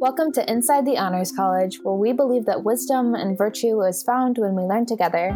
Welcome 0.00 0.30
to 0.34 0.48
Inside 0.48 0.86
the 0.86 0.96
Honors 0.96 1.32
College, 1.32 1.80
where 1.82 1.96
we 1.96 2.12
believe 2.12 2.44
that 2.44 2.62
wisdom 2.62 3.16
and 3.16 3.36
virtue 3.36 3.82
is 3.82 4.04
found 4.04 4.38
when 4.38 4.54
we 4.54 4.62
learn 4.62 4.86
together. 4.86 5.30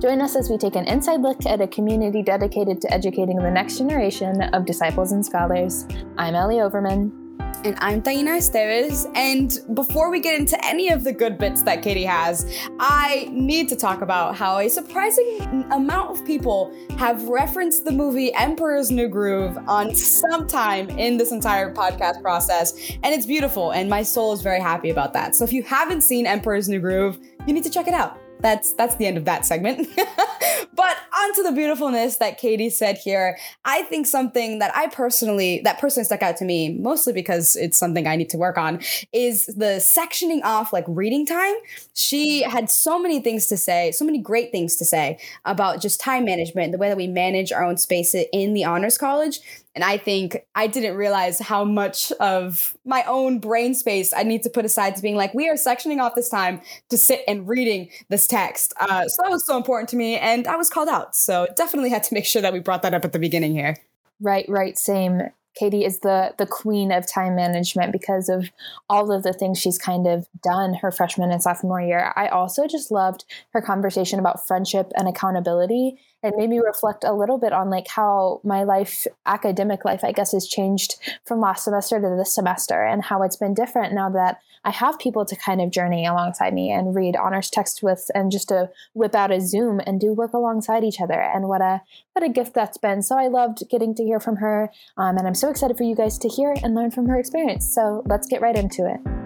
Join 0.00 0.22
us 0.22 0.34
as 0.34 0.48
we 0.48 0.56
take 0.56 0.76
an 0.76 0.86
inside 0.86 1.20
look 1.20 1.44
at 1.44 1.60
a 1.60 1.68
community 1.68 2.22
dedicated 2.22 2.80
to 2.80 2.90
educating 2.90 3.36
the 3.36 3.50
next 3.50 3.76
generation 3.76 4.44
of 4.54 4.64
disciples 4.64 5.12
and 5.12 5.26
scholars. 5.26 5.86
I'm 6.16 6.34
Ellie 6.34 6.62
Overman. 6.62 7.17
And 7.64 7.74
I'm 7.80 8.00
Taina 8.02 8.38
Esteves. 8.38 9.10
And 9.16 9.58
before 9.74 10.12
we 10.12 10.20
get 10.20 10.38
into 10.38 10.56
any 10.64 10.90
of 10.90 11.02
the 11.02 11.12
good 11.12 11.38
bits 11.38 11.62
that 11.62 11.82
Katie 11.82 12.04
has, 12.04 12.46
I 12.78 13.28
need 13.32 13.68
to 13.70 13.76
talk 13.76 14.00
about 14.00 14.36
how 14.36 14.58
a 14.58 14.68
surprising 14.68 15.66
amount 15.72 16.16
of 16.16 16.24
people 16.24 16.72
have 16.98 17.24
referenced 17.24 17.84
the 17.84 17.90
movie 17.90 18.32
Emperor's 18.34 18.92
New 18.92 19.08
Groove 19.08 19.58
on 19.66 19.92
some 19.92 20.46
time 20.46 20.88
in 20.90 21.16
this 21.16 21.32
entire 21.32 21.74
podcast 21.74 22.22
process. 22.22 22.92
And 23.02 23.12
it's 23.12 23.26
beautiful, 23.26 23.72
and 23.72 23.90
my 23.90 24.04
soul 24.04 24.32
is 24.32 24.40
very 24.40 24.60
happy 24.60 24.90
about 24.90 25.12
that. 25.14 25.34
So 25.34 25.42
if 25.42 25.52
you 25.52 25.64
haven't 25.64 26.02
seen 26.02 26.26
Emperor's 26.26 26.68
New 26.68 26.78
Groove, 26.78 27.18
you 27.44 27.52
need 27.52 27.64
to 27.64 27.70
check 27.70 27.88
it 27.88 27.94
out 27.94 28.20
that's 28.40 28.72
that's 28.72 28.94
the 28.96 29.06
end 29.06 29.16
of 29.16 29.24
that 29.24 29.44
segment. 29.44 29.88
but 30.74 30.96
onto 31.18 31.42
the 31.42 31.52
beautifulness 31.52 32.16
that 32.16 32.38
Katie 32.38 32.70
said 32.70 32.98
here. 32.98 33.38
I 33.64 33.82
think 33.82 34.06
something 34.06 34.58
that 34.58 34.74
I 34.76 34.88
personally 34.88 35.60
that 35.64 35.78
personally 35.78 36.04
stuck 36.04 36.22
out 36.22 36.36
to 36.38 36.44
me, 36.44 36.78
mostly 36.78 37.12
because 37.12 37.56
it's 37.56 37.78
something 37.78 38.06
I 38.06 38.16
need 38.16 38.30
to 38.30 38.36
work 38.36 38.58
on, 38.58 38.80
is 39.12 39.46
the 39.46 39.80
sectioning 39.80 40.42
off 40.44 40.72
like 40.72 40.84
reading 40.86 41.26
time. 41.26 41.54
She 41.94 42.42
had 42.42 42.70
so 42.70 42.98
many 42.98 43.20
things 43.20 43.46
to 43.48 43.56
say, 43.56 43.92
so 43.92 44.04
many 44.04 44.18
great 44.18 44.52
things 44.52 44.76
to 44.76 44.84
say 44.84 45.18
about 45.44 45.80
just 45.80 46.00
time 46.00 46.24
management, 46.24 46.72
the 46.72 46.78
way 46.78 46.88
that 46.88 46.96
we 46.96 47.06
manage 47.06 47.52
our 47.52 47.64
own 47.64 47.76
space 47.76 48.14
in 48.14 48.54
the 48.54 48.64
honors 48.64 48.98
college. 48.98 49.40
And 49.78 49.84
I 49.84 49.96
think 49.96 50.44
I 50.56 50.66
didn't 50.66 50.96
realize 50.96 51.38
how 51.38 51.62
much 51.62 52.10
of 52.18 52.76
my 52.84 53.04
own 53.04 53.38
brain 53.38 53.74
space 53.74 54.12
I 54.12 54.24
need 54.24 54.42
to 54.42 54.50
put 54.50 54.64
aside 54.64 54.96
to 54.96 55.02
being 55.02 55.14
like, 55.14 55.32
we 55.34 55.48
are 55.48 55.54
sectioning 55.54 56.00
off 56.00 56.16
this 56.16 56.28
time 56.28 56.60
to 56.88 56.98
sit 56.98 57.20
and 57.28 57.46
reading 57.46 57.88
this 58.08 58.26
text. 58.26 58.74
Uh, 58.80 59.06
so 59.06 59.22
that 59.22 59.30
was 59.30 59.46
so 59.46 59.56
important 59.56 59.88
to 59.90 59.96
me. 59.96 60.16
And 60.16 60.48
I 60.48 60.56
was 60.56 60.68
called 60.68 60.88
out. 60.88 61.07
So 61.14 61.46
definitely 61.56 61.90
had 61.90 62.04
to 62.04 62.14
make 62.14 62.24
sure 62.24 62.42
that 62.42 62.52
we 62.52 62.60
brought 62.60 62.82
that 62.82 62.94
up 62.94 63.04
at 63.04 63.12
the 63.12 63.18
beginning 63.18 63.52
here. 63.52 63.76
Right, 64.20 64.46
right, 64.48 64.78
same. 64.78 65.22
Katie 65.58 65.84
is 65.84 66.00
the 66.00 66.34
the 66.38 66.46
queen 66.46 66.92
of 66.92 67.10
time 67.10 67.34
management 67.34 67.90
because 67.90 68.28
of 68.28 68.50
all 68.88 69.10
of 69.10 69.24
the 69.24 69.32
things 69.32 69.58
she's 69.58 69.78
kind 69.78 70.06
of 70.06 70.28
done 70.42 70.74
her 70.74 70.92
freshman 70.92 71.32
and 71.32 71.42
sophomore 71.42 71.80
year. 71.80 72.12
I 72.14 72.28
also 72.28 72.68
just 72.68 72.92
loved 72.92 73.24
her 73.52 73.60
conversation 73.60 74.20
about 74.20 74.46
friendship 74.46 74.92
and 74.96 75.08
accountability 75.08 75.98
and 76.22 76.34
made 76.36 76.50
me 76.50 76.58
reflect 76.58 77.04
a 77.04 77.12
little 77.12 77.38
bit 77.38 77.52
on 77.52 77.70
like 77.70 77.88
how 77.88 78.40
my 78.44 78.62
life 78.62 79.06
academic 79.26 79.84
life 79.84 80.02
i 80.04 80.12
guess 80.12 80.32
has 80.32 80.46
changed 80.46 80.96
from 81.24 81.40
last 81.40 81.64
semester 81.64 82.00
to 82.00 82.16
this 82.16 82.34
semester 82.34 82.84
and 82.84 83.04
how 83.04 83.22
it's 83.22 83.36
been 83.36 83.54
different 83.54 83.94
now 83.94 84.08
that 84.08 84.38
i 84.64 84.70
have 84.70 84.98
people 84.98 85.24
to 85.24 85.36
kind 85.36 85.60
of 85.60 85.70
journey 85.70 86.06
alongside 86.06 86.52
me 86.52 86.70
and 86.70 86.94
read 86.94 87.16
honors 87.16 87.50
text 87.50 87.82
with 87.82 88.10
and 88.14 88.30
just 88.30 88.48
to 88.48 88.68
whip 88.94 89.14
out 89.14 89.30
a 89.30 89.40
zoom 89.40 89.80
and 89.86 90.00
do 90.00 90.12
work 90.12 90.32
alongside 90.32 90.84
each 90.84 91.00
other. 91.00 91.20
And 91.20 91.48
what 91.48 91.60
a 91.60 91.82
what 92.12 92.24
a 92.24 92.28
gift 92.28 92.54
that's 92.54 92.78
been. 92.78 93.02
So 93.02 93.16
i 93.16 93.28
loved 93.28 93.68
getting 93.70 93.94
to 93.94 94.04
hear 94.04 94.20
from 94.20 94.36
her 94.36 94.70
um, 94.96 95.16
and 95.16 95.26
i'm 95.26 95.34
so 95.34 95.50
excited 95.50 95.76
for 95.76 95.84
you 95.84 95.94
guys 95.94 96.18
to 96.18 96.28
hear 96.28 96.54
and 96.62 96.74
learn 96.74 96.90
from 96.90 97.06
her 97.08 97.18
experience. 97.18 97.72
So 97.72 98.02
let's 98.06 98.26
get 98.26 98.40
right 98.40 98.56
into 98.56 98.86
it 98.86 99.17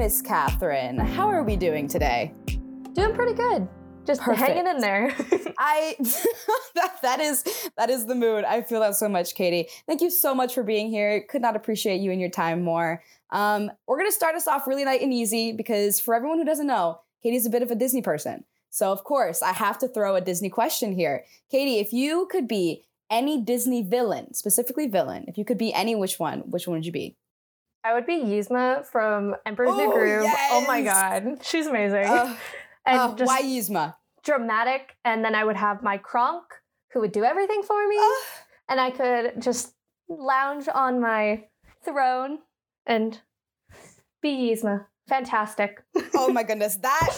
Miss 0.00 0.22
Catherine. 0.22 0.96
How 0.96 1.28
are 1.28 1.42
we 1.42 1.56
doing 1.56 1.86
today? 1.86 2.32
Doing 2.94 3.14
pretty 3.14 3.34
good. 3.34 3.68
Just 4.06 4.22
Perfect. 4.22 4.48
hanging 4.48 4.66
in 4.66 4.78
there. 4.78 5.14
I 5.58 5.94
that, 6.74 7.02
that 7.02 7.20
is 7.20 7.68
that 7.76 7.90
is 7.90 8.06
the 8.06 8.14
mood. 8.14 8.44
I 8.44 8.62
feel 8.62 8.80
that 8.80 8.94
so 8.94 9.10
much, 9.10 9.34
Katie. 9.34 9.68
Thank 9.86 10.00
you 10.00 10.08
so 10.08 10.34
much 10.34 10.54
for 10.54 10.62
being 10.62 10.88
here. 10.88 11.26
Could 11.28 11.42
not 11.42 11.54
appreciate 11.54 12.00
you 12.00 12.12
and 12.12 12.18
your 12.18 12.30
time 12.30 12.62
more. 12.62 13.02
Um, 13.28 13.70
we're 13.86 13.98
gonna 13.98 14.10
start 14.10 14.34
us 14.36 14.48
off 14.48 14.66
really 14.66 14.86
light 14.86 15.02
and 15.02 15.12
easy 15.12 15.52
because 15.52 16.00
for 16.00 16.14
everyone 16.14 16.38
who 16.38 16.46
doesn't 16.46 16.66
know, 16.66 17.02
Katie's 17.22 17.44
a 17.44 17.50
bit 17.50 17.62
of 17.62 17.70
a 17.70 17.74
Disney 17.74 18.00
person. 18.00 18.44
So 18.70 18.92
of 18.92 19.04
course, 19.04 19.42
I 19.42 19.52
have 19.52 19.76
to 19.80 19.88
throw 19.88 20.16
a 20.16 20.22
Disney 20.22 20.48
question 20.48 20.92
here. 20.92 21.26
Katie, 21.50 21.78
if 21.78 21.92
you 21.92 22.26
could 22.30 22.48
be 22.48 22.84
any 23.10 23.38
Disney 23.38 23.82
villain, 23.82 24.32
specifically 24.32 24.86
villain, 24.86 25.26
if 25.28 25.36
you 25.36 25.44
could 25.44 25.58
be 25.58 25.74
any 25.74 25.94
which 25.94 26.18
one, 26.18 26.38
which 26.48 26.66
one 26.66 26.78
would 26.78 26.86
you 26.86 26.92
be? 26.92 27.18
I 27.82 27.94
would 27.94 28.06
be 28.06 28.18
Yzma 28.18 28.84
from 28.86 29.36
Emperor's 29.46 29.76
New 29.76 29.90
oh, 29.90 29.92
Groove. 29.92 30.22
Yes! 30.24 30.50
Oh 30.52 30.64
my 30.66 30.82
god, 30.82 31.38
she's 31.42 31.66
amazing. 31.66 32.04
Uh, 32.04 32.36
and 32.86 32.98
uh, 32.98 33.14
just 33.14 33.28
why 33.28 33.42
Yzma? 33.42 33.94
Dramatic, 34.22 34.96
and 35.04 35.24
then 35.24 35.34
I 35.34 35.44
would 35.44 35.56
have 35.56 35.82
my 35.82 35.96
Kronk, 35.96 36.44
who 36.92 37.00
would 37.00 37.12
do 37.12 37.24
everything 37.24 37.62
for 37.62 37.88
me, 37.88 37.96
uh, 37.96 38.14
and 38.68 38.80
I 38.80 38.90
could 38.90 39.40
just 39.40 39.74
lounge 40.08 40.68
on 40.72 41.00
my 41.00 41.44
throne 41.82 42.40
and 42.84 43.20
be 44.20 44.54
Yzma 44.54 44.86
fantastic. 45.10 45.82
oh 46.14 46.32
my 46.32 46.42
goodness, 46.50 46.76
that 46.76 47.10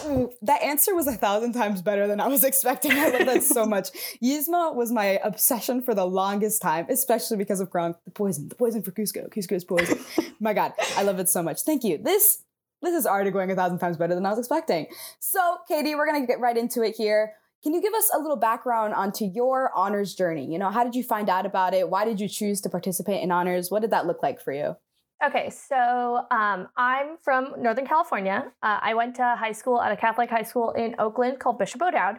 that 0.43 0.63
answer 0.63 0.95
was 0.95 1.07
a 1.07 1.13
thousand 1.13 1.53
times 1.53 1.83
better 1.83 2.09
than 2.09 2.21
I 2.21 2.27
was 2.27 2.43
expecting. 2.51 2.93
I 2.93 3.11
love 3.11 3.27
that 3.27 3.43
so 3.45 3.67
much. 3.75 3.91
Yzma 4.23 4.75
was 4.75 4.91
my 4.91 5.21
obsession 5.23 5.83
for 5.83 5.95
the 5.95 6.07
longest 6.07 6.61
time, 6.63 6.87
especially 6.89 7.37
because 7.37 7.61
of 7.61 7.71
Kronk, 7.71 7.97
the 8.05 8.11
poison, 8.11 8.49
the 8.49 8.55
poison 8.57 8.83
for 8.83 8.91
Kuzco, 8.91 9.29
Kuzco's 9.29 9.65
poison. 9.65 9.99
my 10.41 10.55
God, 10.55 10.73
I 10.97 11.03
love 11.03 11.21
it 11.21 11.29
so 11.29 11.43
much. 11.43 11.61
Thank 11.63 11.85
you. 11.85 11.99
This 11.99 12.43
this 12.81 12.95
is 12.95 13.07
already 13.07 13.31
going 13.31 13.51
a 13.51 13.55
thousand 13.55 13.79
times 13.79 13.97
better 13.97 14.15
than 14.15 14.27
I 14.27 14.31
was 14.31 14.41
expecting. 14.41 14.87
So, 15.21 15.59
Katie, 15.69 15.95
we're 15.95 16.07
gonna 16.07 16.27
get 16.27 16.41
right 16.41 16.57
into 16.57 16.83
it 16.83 16.97
here. 16.97 17.35
Can 17.63 17.75
you 17.75 17.81
give 17.81 17.95
us 17.95 18.11
a 18.13 18.19
little 18.19 18.37
background 18.37 18.93
onto 18.93 19.25
your 19.25 19.71
honors 19.77 20.17
journey? 20.17 20.51
You 20.51 20.59
know, 20.59 20.71
how 20.71 20.83
did 20.83 20.97
you 20.97 21.05
find 21.05 21.29
out 21.29 21.47
about 21.47 21.75
it? 21.75 21.89
Why 21.89 22.05
did 22.05 22.19
you 22.19 22.29
choose 22.29 22.61
to 22.63 22.69
participate 22.69 23.23
in 23.23 23.31
honors? 23.31 23.71
What 23.71 23.83
did 23.83 23.93
that 23.93 24.05
look 24.07 24.21
like 24.21 24.41
for 24.41 24.53
you? 24.53 24.77
Okay, 25.25 25.51
so 25.51 26.27
um, 26.33 26.69
I'm 26.77 27.17
from 27.23 27.55
Northern 27.57 27.87
California. 27.87 28.51
Uh, 28.61 28.79
I 28.83 28.95
went 28.95 29.15
to 29.17 29.37
high 29.39 29.53
school 29.53 29.81
at 29.81 29.93
a 29.93 29.97
Catholic 29.97 30.29
high 30.29 30.43
school 30.43 30.73
in 30.73 30.97
Oakland 30.99 31.39
called 31.39 31.61
Bishop 31.61 31.81
O'Dowd. 31.81 32.17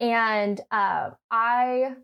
And 0.00 0.60
uh, 0.70 1.10
I 1.30 1.94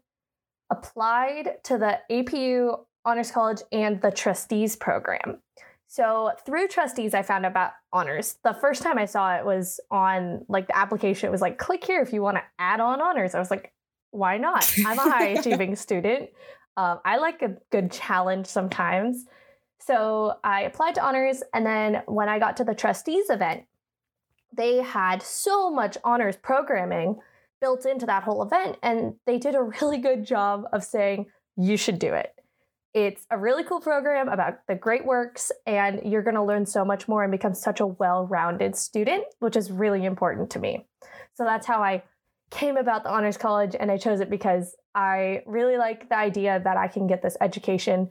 applied 0.70 1.62
to 1.64 1.76
the 1.76 1.98
APU 2.10 2.78
Honors 3.04 3.30
College 3.30 3.60
and 3.72 4.00
the 4.00 4.10
Trustees 4.10 4.74
program. 4.74 5.42
So 5.86 6.30
through 6.46 6.68
Trustees, 6.68 7.12
I 7.12 7.20
found 7.20 7.44
out 7.44 7.50
about 7.50 7.72
honors. 7.92 8.38
The 8.42 8.54
first 8.54 8.82
time 8.82 8.96
I 8.96 9.04
saw 9.04 9.36
it 9.36 9.44
was 9.44 9.80
on 9.90 10.46
like 10.48 10.66
the 10.66 10.78
application. 10.78 11.28
It 11.28 11.32
was 11.32 11.42
like, 11.42 11.58
click 11.58 11.84
here 11.84 12.00
if 12.00 12.14
you 12.14 12.22
want 12.22 12.38
to 12.38 12.42
add 12.58 12.80
on 12.80 13.02
honors. 13.02 13.34
I 13.34 13.38
was 13.38 13.50
like, 13.50 13.74
why 14.12 14.38
not? 14.38 14.72
I'm 14.86 14.98
a 14.98 15.02
high 15.02 15.26
achieving 15.38 15.76
student. 15.76 16.30
Um, 16.78 17.00
I 17.04 17.18
like 17.18 17.42
a 17.42 17.56
good 17.70 17.92
challenge 17.92 18.46
sometimes. 18.46 19.26
So 19.84 20.34
I 20.44 20.62
applied 20.62 20.94
to 20.96 21.04
honors, 21.04 21.42
and 21.52 21.66
then 21.66 22.02
when 22.06 22.28
I 22.28 22.38
got 22.38 22.56
to 22.58 22.64
the 22.64 22.74
trustees 22.74 23.30
event, 23.30 23.64
they 24.52 24.76
had 24.76 25.22
so 25.22 25.70
much 25.70 25.96
honors 26.04 26.36
programming 26.36 27.18
built 27.60 27.86
into 27.86 28.06
that 28.06 28.22
whole 28.22 28.42
event, 28.42 28.76
and 28.82 29.14
they 29.26 29.38
did 29.38 29.54
a 29.54 29.62
really 29.80 29.98
good 29.98 30.24
job 30.24 30.64
of 30.72 30.84
saying, 30.84 31.26
you 31.56 31.76
should 31.76 31.98
do 31.98 32.14
it. 32.14 32.34
It's 32.94 33.26
a 33.30 33.38
really 33.38 33.64
cool 33.64 33.80
program 33.80 34.28
about 34.28 34.66
the 34.68 34.74
great 34.74 35.04
works, 35.04 35.50
and 35.66 36.00
you're 36.04 36.22
going 36.22 36.36
to 36.36 36.42
learn 36.42 36.66
so 36.66 36.84
much 36.84 37.08
more 37.08 37.22
and 37.22 37.32
become 37.32 37.54
such 37.54 37.80
a 37.80 37.86
well 37.86 38.26
rounded 38.26 38.76
student, 38.76 39.24
which 39.40 39.56
is 39.56 39.70
really 39.70 40.04
important 40.04 40.50
to 40.50 40.58
me. 40.58 40.86
So 41.34 41.44
that's 41.44 41.66
how 41.66 41.82
I 41.82 42.02
came 42.50 42.76
about 42.76 43.02
the 43.02 43.10
Honors 43.10 43.38
College, 43.38 43.74
and 43.78 43.90
I 43.90 43.96
chose 43.96 44.20
it 44.20 44.28
because 44.28 44.76
I 44.94 45.42
really 45.46 45.78
like 45.78 46.10
the 46.10 46.18
idea 46.18 46.60
that 46.62 46.76
I 46.76 46.86
can 46.86 47.06
get 47.06 47.22
this 47.22 47.36
education 47.40 48.10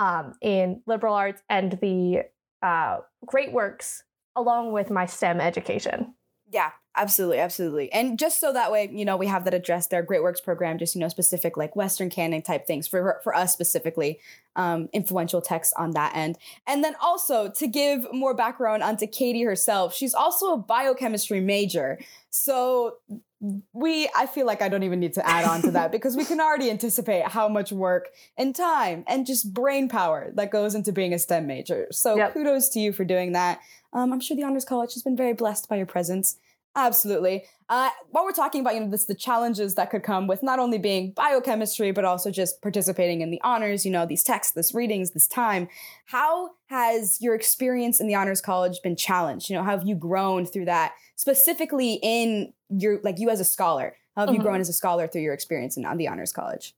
um, 0.00 0.32
in 0.40 0.80
liberal 0.86 1.14
arts 1.14 1.42
and 1.50 1.78
the 1.82 2.22
uh, 2.62 2.98
great 3.26 3.52
works 3.52 4.02
along 4.34 4.72
with 4.72 4.90
my 4.90 5.04
STEM 5.04 5.40
education. 5.40 6.14
Yeah, 6.50 6.70
absolutely, 6.96 7.38
absolutely. 7.38 7.92
And 7.92 8.18
just 8.18 8.40
so 8.40 8.52
that 8.52 8.72
way, 8.72 8.88
you 8.90 9.04
know, 9.04 9.18
we 9.18 9.26
have 9.26 9.44
that 9.44 9.52
addressed 9.52 9.90
there. 9.90 10.02
Great 10.02 10.22
Works 10.22 10.40
program, 10.40 10.78
just, 10.78 10.94
you 10.94 11.00
know, 11.02 11.08
specific 11.08 11.56
like 11.56 11.76
Western 11.76 12.08
canon 12.08 12.40
type 12.40 12.66
things 12.66 12.88
for, 12.88 13.20
for 13.22 13.34
us 13.34 13.52
specifically, 13.52 14.18
um, 14.56 14.88
influential 14.94 15.42
texts 15.42 15.74
on 15.76 15.90
that 15.92 16.16
end. 16.16 16.38
And 16.66 16.82
then 16.82 16.96
also 17.00 17.50
to 17.50 17.66
give 17.68 18.06
more 18.12 18.34
background 18.34 18.82
onto 18.82 19.06
Katie 19.06 19.44
herself, 19.44 19.94
she's 19.94 20.14
also 20.14 20.54
a 20.54 20.56
biochemistry 20.56 21.40
major. 21.40 21.98
So 22.30 22.96
we 23.72 24.08
i 24.14 24.26
feel 24.26 24.46
like 24.46 24.60
i 24.60 24.68
don't 24.68 24.82
even 24.82 25.00
need 25.00 25.14
to 25.14 25.26
add 25.26 25.46
on 25.46 25.62
to 25.62 25.70
that 25.70 25.90
because 25.96 26.16
we 26.16 26.24
can 26.24 26.40
already 26.40 26.70
anticipate 26.70 27.26
how 27.26 27.48
much 27.48 27.72
work 27.72 28.08
and 28.36 28.54
time 28.54 29.02
and 29.06 29.26
just 29.26 29.54
brain 29.54 29.88
power 29.88 30.30
that 30.34 30.50
goes 30.50 30.74
into 30.74 30.92
being 30.92 31.14
a 31.14 31.18
stem 31.18 31.46
major. 31.46 31.86
So 31.90 32.16
yep. 32.16 32.34
kudos 32.34 32.68
to 32.70 32.80
you 32.80 32.92
for 32.92 33.04
doing 33.04 33.32
that. 33.32 33.60
Um, 33.92 34.12
i'm 34.12 34.20
sure 34.20 34.36
the 34.36 34.44
honors 34.44 34.64
college 34.64 34.94
has 34.94 35.02
been 35.02 35.16
very 35.16 35.32
blessed 35.32 35.68
by 35.68 35.76
your 35.76 35.86
presence 35.86 36.36
absolutely 36.76 37.44
uh, 37.68 37.90
while 38.10 38.24
we're 38.24 38.32
talking 38.32 38.60
about 38.60 38.74
you 38.74 38.80
know 38.80 38.90
this 38.90 39.06
the 39.06 39.14
challenges 39.14 39.74
that 39.74 39.90
could 39.90 40.02
come 40.02 40.26
with 40.26 40.42
not 40.42 40.58
only 40.58 40.78
being 40.78 41.12
biochemistry 41.12 41.90
but 41.90 42.04
also 42.04 42.30
just 42.30 42.62
participating 42.62 43.20
in 43.20 43.30
the 43.30 43.40
honors 43.42 43.84
you 43.84 43.90
know 43.90 44.06
these 44.06 44.22
texts 44.22 44.54
this 44.54 44.74
readings 44.74 45.10
this 45.10 45.26
time 45.26 45.68
how 46.06 46.50
has 46.66 47.20
your 47.20 47.34
experience 47.34 48.00
in 48.00 48.06
the 48.06 48.14
honors 48.14 48.40
college 48.40 48.80
been 48.82 48.96
challenged 48.96 49.50
you 49.50 49.56
know 49.56 49.62
how 49.62 49.70
have 49.70 49.86
you 49.86 49.94
grown 49.94 50.46
through 50.46 50.64
that 50.64 50.92
specifically 51.16 51.98
in 52.02 52.52
your 52.68 53.00
like 53.02 53.18
you 53.18 53.30
as 53.30 53.40
a 53.40 53.44
scholar 53.44 53.96
how 54.14 54.22
have 54.22 54.28
mm-hmm. 54.28 54.36
you 54.36 54.42
grown 54.42 54.60
as 54.60 54.68
a 54.68 54.72
scholar 54.72 55.08
through 55.08 55.22
your 55.22 55.34
experience 55.34 55.76
in, 55.76 55.84
on 55.84 55.96
the 55.96 56.06
honors 56.06 56.32
college 56.32 56.74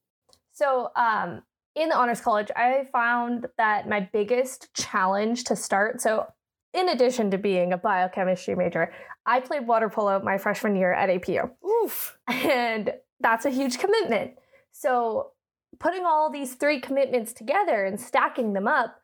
So, 0.53 0.91
um, 0.97 1.43
in 1.75 1.89
the 1.89 1.97
honors 1.97 2.21
college, 2.21 2.51
I 2.55 2.87
found 2.93 3.47
that 3.57 3.89
my 3.89 4.09
biggest 4.13 4.73
challenge 4.75 5.45
to 5.45 5.57
start. 5.57 6.01
So, 6.01 6.27
in 6.75 6.89
addition 6.89 7.31
to 7.31 7.39
being 7.39 7.73
a 7.73 7.79
biochemistry 7.79 8.55
major, 8.55 8.93
I 9.27 9.41
played 9.41 9.67
water 9.67 9.89
polo 9.89 10.21
my 10.23 10.39
freshman 10.39 10.77
year 10.77 10.93
at 10.93 11.09
APU. 11.09 11.51
Oof. 11.65 12.19
And 12.29 12.95
that's 13.21 13.45
a 13.45 13.51
huge 13.51 13.79
commitment. 13.79 14.33
So, 14.73 15.33
putting 15.79 16.05
all 16.05 16.31
these 16.31 16.55
three 16.55 16.81
commitments 16.81 17.33
together 17.33 17.85
and 17.85 18.01
stacking 18.01 18.53
them 18.53 18.67
up, 18.67 19.01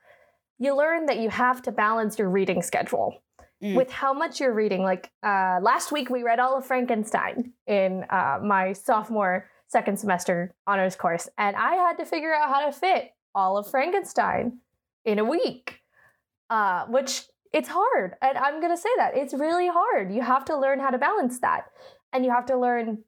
you 0.59 0.77
learn 0.77 1.07
that 1.07 1.19
you 1.19 1.31
have 1.31 1.63
to 1.63 1.73
balance 1.73 2.19
your 2.19 2.29
reading 2.29 2.63
schedule 2.63 3.23
mm. 3.63 3.75
with 3.75 3.91
how 3.91 4.13
much 4.13 4.41
you're 4.41 4.53
reading. 4.53 4.83
Like 4.83 5.11
uh, 5.23 5.59
last 5.63 5.93
week, 5.93 6.11
we 6.11 6.23
read 6.23 6.41
all 6.41 6.57
of 6.57 6.67
Frankenstein 6.67 7.53
in 7.67 8.05
uh, 8.11 8.39
my 8.43 8.73
sophomore 8.73 9.49
second 9.69 9.99
semester 9.99 10.55
honors 10.67 10.97
course, 10.97 11.29
and 11.37 11.55
I 11.55 11.75
had 11.75 11.99
to 11.99 12.05
figure 12.05 12.35
out 12.35 12.49
how 12.49 12.67
to 12.67 12.73
fit 12.73 13.13
all 13.35 13.57
of 13.59 13.71
Frankenstein 13.71 14.59
in 15.05 15.19
a 15.19 15.25
week, 15.25 15.81
uh, 16.51 16.87
which 16.87 17.25
it's 17.53 17.69
hard. 17.69 18.15
And 18.23 18.37
I'm 18.39 18.61
going 18.61 18.75
to 18.75 18.81
say 18.81 18.91
that 18.97 19.17
it's 19.17 19.35
really 19.35 19.69
hard. 19.69 20.13
You 20.13 20.23
have 20.23 20.45
to 20.47 20.57
learn 20.57 20.81
how 20.81 20.91
to 20.91 20.99
balance 20.99 21.41
that. 21.41 21.67
And 22.13 22.25
you 22.25 22.31
have 22.31 22.47
to 22.47 22.57
learn 22.57 23.05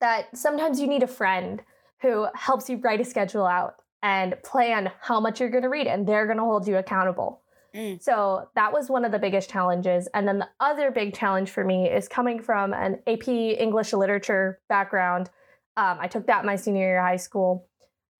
that 0.00 0.36
sometimes 0.36 0.80
you 0.80 0.86
need 0.86 1.02
a 1.02 1.08
friend 1.08 1.62
who 2.02 2.26
helps 2.34 2.68
you 2.68 2.76
write 2.76 3.00
a 3.00 3.04
schedule 3.04 3.46
out 3.46 3.76
and 4.02 4.34
plan 4.44 4.92
how 5.00 5.18
much 5.18 5.40
you're 5.40 5.48
going 5.48 5.62
to 5.62 5.70
read, 5.70 5.86
and 5.86 6.06
they're 6.06 6.26
going 6.26 6.36
to 6.36 6.44
hold 6.44 6.68
you 6.68 6.76
accountable. 6.76 7.40
Mm. 7.74 8.02
So 8.02 8.48
that 8.54 8.72
was 8.72 8.90
one 8.90 9.04
of 9.04 9.12
the 9.12 9.18
biggest 9.18 9.48
challenges. 9.50 10.08
And 10.14 10.28
then 10.28 10.38
the 10.38 10.48
other 10.60 10.90
big 10.90 11.14
challenge 11.14 11.50
for 11.50 11.64
me 11.64 11.88
is 11.88 12.06
coming 12.06 12.40
from 12.40 12.72
an 12.74 13.00
AP 13.06 13.28
English 13.28 13.92
literature 13.92 14.60
background. 14.68 15.30
Um, 15.76 15.96
I 16.00 16.06
took 16.06 16.26
that 16.26 16.44
my 16.44 16.56
senior 16.56 16.82
year 16.82 16.98
of 16.98 17.04
high 17.04 17.16
school. 17.16 17.66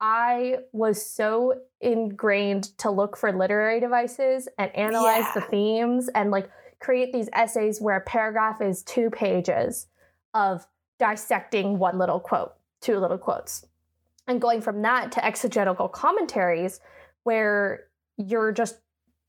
I 0.06 0.58
was 0.72 1.02
so 1.02 1.62
ingrained 1.80 2.76
to 2.76 2.90
look 2.90 3.16
for 3.16 3.32
literary 3.32 3.80
devices 3.80 4.48
and 4.58 4.70
analyze 4.76 5.24
yeah. 5.24 5.32
the 5.36 5.40
themes 5.40 6.10
and 6.14 6.30
like 6.30 6.50
create 6.78 7.10
these 7.10 7.30
essays 7.32 7.80
where 7.80 7.96
a 7.96 8.02
paragraph 8.02 8.60
is 8.60 8.82
two 8.82 9.08
pages 9.08 9.86
of 10.34 10.66
dissecting 10.98 11.78
one 11.78 11.96
little 11.96 12.20
quote, 12.20 12.52
two 12.82 12.98
little 12.98 13.16
quotes. 13.16 13.64
And 14.26 14.42
going 14.42 14.60
from 14.60 14.82
that 14.82 15.10
to 15.12 15.24
exegetical 15.24 15.88
commentaries 15.88 16.80
where 17.22 17.84
you're 18.18 18.52
just 18.52 18.80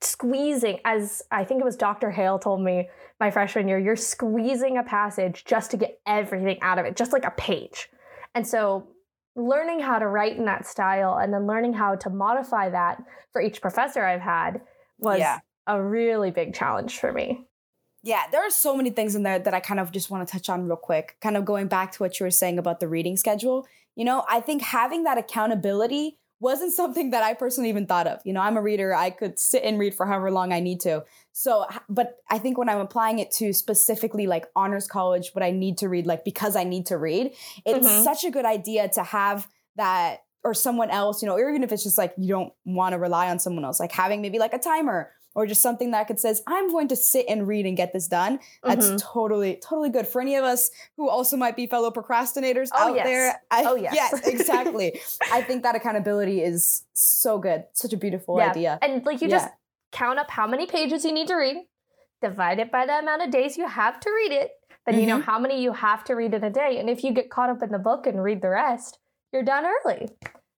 squeezing, 0.02 0.80
as 0.84 1.22
I 1.32 1.46
think 1.46 1.62
it 1.62 1.66
was 1.66 1.78
Dr. 1.78 2.12
Hale 2.12 2.38
told 2.38 2.62
me 2.62 2.90
my 3.22 3.32
freshman 3.32 3.70
year, 3.70 3.80
you're 3.80 3.96
squeezing 3.96 4.78
a 4.78 4.84
passage 4.84 5.46
just 5.46 5.72
to 5.72 5.78
get 5.78 6.02
everything 6.06 6.62
out 6.62 6.80
of 6.80 6.86
it, 6.86 6.98
just 6.98 7.14
like 7.14 7.24
a 7.24 7.32
page. 7.32 7.88
And 8.34 8.46
so 8.46 8.90
learning 9.36 9.80
how 9.80 10.00
to 10.00 10.08
write 10.08 10.38
in 10.38 10.46
that 10.46 10.66
style 10.66 11.18
and 11.18 11.34
then 11.34 11.46
learning 11.46 11.74
how 11.74 11.96
to 11.96 12.10
modify 12.10 12.70
that 12.70 13.04
for 13.32 13.42
each 13.42 13.62
professor 13.62 14.04
I've 14.04 14.22
had 14.22 14.62
was 14.98 15.20
yeah. 15.20 15.40
a 15.68 15.82
really 15.82 16.32
big 16.32 16.54
challenge 16.54 17.00
for 17.00 17.12
me. 17.12 17.46
Yeah, 18.02 18.24
there 18.32 18.46
are 18.46 18.52
so 18.52 18.78
many 18.78 18.92
things 18.92 19.16
in 19.16 19.24
there 19.24 19.40
that 19.40 19.54
I 19.54 19.60
kind 19.60 19.80
of 19.80 19.92
just 19.92 20.10
want 20.10 20.28
to 20.28 20.32
touch 20.32 20.48
on 20.48 20.68
real 20.68 20.78
quick. 20.78 21.18
Kind 21.22 21.36
of 21.36 21.44
going 21.44 21.68
back 21.68 21.92
to 21.94 22.04
what 22.04 22.20
you 22.20 22.26
were 22.26 22.32
saying 22.32 22.60
about 22.60 22.80
the 22.80 22.88
reading 22.88 23.18
schedule. 23.18 23.68
You 23.96 24.06
know, 24.06 24.24
I 24.30 24.42
think 24.42 24.62
having 24.62 25.04
that 25.04 25.18
accountability 25.18 26.18
wasn't 26.46 26.72
something 26.72 27.10
that 27.10 27.24
I 27.24 27.34
personally 27.34 27.70
even 27.70 27.88
thought 27.88 28.06
of. 28.06 28.22
You 28.24 28.32
know, 28.32 28.40
I'm 28.40 28.56
a 28.56 28.62
reader. 28.62 28.94
I 28.94 29.10
could 29.10 29.40
sit 29.40 29.64
and 29.64 29.80
read 29.80 29.96
for 29.96 30.06
however 30.06 30.30
long 30.30 30.54
I 30.54 30.60
need 30.60 30.80
to. 30.82 31.04
So, 31.32 31.66
but 31.90 32.18
I 32.30 32.38
think 32.38 32.60
when 32.60 32.70
I'm 32.70 32.78
applying 32.78 33.18
it 33.18 33.32
to 33.32 33.52
specifically 33.52 34.28
like 34.28 34.46
honors 34.56 34.88
college, 34.88 35.32
what 35.34 35.44
I 35.44 35.50
need 35.50 35.80
to 35.80 35.90
read, 35.90 36.06
like 36.06 36.24
because 36.24 36.56
I 36.56 36.64
need 36.64 36.86
to 36.86 37.00
read, 37.00 37.34
it's 37.66 37.88
mm-hmm. 37.88 38.04
such 38.04 38.24
a 38.26 38.30
good 38.30 38.46
idea 38.46 38.88
to 38.90 39.02
have 39.02 39.48
that 39.78 40.20
or 40.44 40.54
someone 40.54 40.92
else, 40.92 41.24
you 41.24 41.28
know, 41.28 41.34
or 41.34 41.50
even 41.50 41.64
if 41.64 41.72
it's 41.72 41.84
just 41.84 41.98
like 41.98 42.14
you 42.16 42.30
don't 42.30 42.54
want 42.64 42.94
to 42.94 43.00
rely 43.00 43.32
on 43.32 43.40
someone 43.40 43.66
else, 43.66 43.80
like 43.80 43.92
having 43.92 44.22
maybe 44.22 44.38
like 44.38 44.54
a 44.54 44.60
timer 44.60 45.10
or 45.36 45.46
just 45.46 45.62
something 45.62 45.92
that 45.92 46.08
could 46.08 46.20
says 46.20 46.42
i'm 46.48 46.72
going 46.72 46.88
to 46.88 46.96
sit 46.96 47.26
and 47.30 47.48
read 47.48 47.66
and 47.66 47.78
get 47.78 47.94
this 47.94 48.08
done 48.08 48.40
that's 48.64 48.88
mm-hmm. 48.88 48.98
totally 48.98 49.60
totally 49.62 49.90
good 49.90 50.08
for 50.08 50.22
any 50.22 50.36
of 50.36 50.44
us 50.44 50.72
who 50.98 51.10
also 51.10 51.38
might 51.38 51.56
be 51.56 51.68
fellow 51.68 51.92
procrastinators 51.92 52.70
oh, 52.74 52.90
out 52.90 52.96
yes. 52.96 53.06
there 53.06 53.42
I, 53.52 53.64
oh 53.66 53.76
yes 53.76 53.94
yes 53.94 54.28
exactly 54.28 55.00
i 55.32 55.42
think 55.42 55.64
that 55.64 55.76
accountability 55.76 56.42
is 56.42 56.84
so 56.94 57.38
good 57.38 57.66
such 57.74 57.94
a 57.94 57.98
beautiful 57.98 58.40
yeah. 58.40 58.50
idea 58.50 58.80
and 58.82 59.06
like 59.06 59.22
you 59.22 59.28
yeah. 59.28 59.38
just 59.38 59.50
count 59.92 60.18
up 60.18 60.32
how 60.32 60.48
many 60.48 60.66
pages 60.66 61.06
you 61.06 61.12
need 61.12 61.28
to 61.28 61.36
read 61.36 61.58
divide 62.22 62.60
it 62.60 62.72
by 62.72 62.86
the 62.86 62.94
amount 62.94 63.22
of 63.22 63.30
days 63.30 63.58
you 63.58 63.68
have 63.68 64.00
to 64.00 64.10
read 64.10 64.32
it 64.32 64.52
then 64.86 64.96
mm-hmm. 64.96 65.02
you 65.02 65.08
know 65.08 65.18
mm-hmm. 65.18 65.30
how 65.30 65.38
many 65.38 65.62
you 65.62 65.74
have 65.74 66.04
to 66.04 66.16
read 66.16 66.34
in 66.34 66.44
a 66.44 66.50
day 66.50 66.78
and 66.80 66.90
if 66.90 67.04
you 67.04 67.14
get 67.14 67.30
caught 67.30 67.50
up 67.50 67.62
in 67.62 67.70
the 67.70 67.80
book 67.80 68.08
and 68.08 68.24
read 68.24 68.42
the 68.42 68.50
rest 68.50 69.00
you're 69.32 69.44
done 69.44 69.66
early 69.66 70.10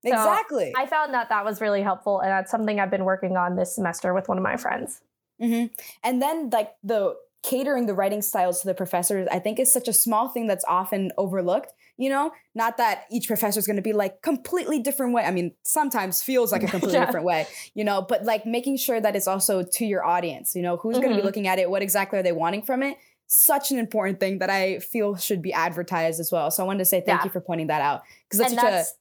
so 0.06 0.12
exactly. 0.12 0.74
I 0.76 0.86
found 0.86 1.14
that 1.14 1.30
that 1.30 1.44
was 1.44 1.62
really 1.62 1.82
helpful, 1.82 2.20
and 2.20 2.30
that's 2.30 2.52
something 2.52 2.80
I've 2.80 2.92
been 2.92 3.06
working 3.06 3.36
on 3.36 3.56
this 3.56 3.76
semester 3.76 4.14
with 4.14 4.28
one 4.28 4.38
of 4.38 4.44
my 4.44 4.58
friends. 4.58 5.02
Mm-hmm. 5.42 5.74
And 6.04 6.22
then, 6.22 6.50
like 6.50 6.74
the 6.84 7.16
catering 7.44 7.86
the 7.86 7.94
writing 7.94 8.22
styles 8.22 8.62
to 8.62 8.68
the 8.68 8.74
professors, 8.74 9.28
I 9.32 9.40
think 9.40 9.60
is 9.60 9.72
such 9.72 9.88
a 9.88 9.94
small 9.94 10.30
thing 10.30 10.48
that's 10.48 10.66
often 10.68 11.12
overlooked. 11.18 11.74
You 11.98 12.10
know, 12.10 12.32
not 12.54 12.78
that 12.78 13.06
each 13.10 13.28
professor 13.28 13.58
is 13.58 13.66
going 13.66 13.78
to 13.78 13.82
be 13.82 13.94
like 13.94 14.22
completely 14.22 14.80
different 14.80 15.14
way. 15.14 15.24
I 15.24 15.32
mean, 15.32 15.54
sometimes 15.64 16.22
feels 16.22 16.52
like 16.52 16.62
a 16.62 16.68
completely 16.68 17.00
yeah. 17.00 17.06
different 17.06 17.26
way, 17.26 17.48
you 17.74 17.84
know, 17.84 18.04
but 18.08 18.24
like 18.24 18.46
making 18.46 18.78
sure 18.78 19.02
that 19.02 19.16
it's 19.16 19.28
also 19.28 19.64
to 19.64 19.86
your 19.86 20.06
audience. 20.06 20.56
You 20.56 20.62
know, 20.62 20.78
who's 20.78 20.96
mm-hmm. 20.96 21.06
going 21.06 21.16
to 21.16 21.22
be 21.22 21.26
looking 21.26 21.48
at 21.48 21.58
it? 21.58 21.70
What 21.70 21.82
exactly 21.82 22.20
are 22.20 22.24
they 22.24 22.32
wanting 22.32 22.62
from 22.64 22.84
it? 22.84 22.98
such 23.28 23.72
an 23.72 23.78
important 23.78 24.20
thing 24.20 24.40
that 24.40 24.50
I 24.50 24.80
feel 24.80 25.16
should 25.16 25.42
be 25.42 25.54
advertised 25.54 26.20
as 26.20 26.32
well. 26.32 26.50
So 26.50 26.64
I 26.64 26.66
wanted 26.66 26.80
to 26.80 26.86
say 26.86 27.02
thank 27.02 27.20
yeah. 27.20 27.26
you 27.26 27.30
for 27.30 27.42
pointing 27.42 27.68
that 27.68 27.82
out 27.82 28.04
because 28.24 28.40
that's 28.40 28.54
and 28.54 28.60
such 28.60 28.72
that's, 28.72 28.92
a 28.92 28.94